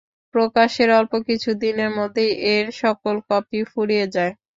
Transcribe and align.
প্রকাশের 0.35 0.89
অল্প 0.99 1.13
কিছু 1.27 1.49
দিনের 1.63 1.91
মধ্যেই 1.97 2.31
এর 2.53 2.65
সকল 2.81 3.15
কপি 3.29 3.59
ফুরিয়ে 3.71 4.05
যায়। 4.15 4.33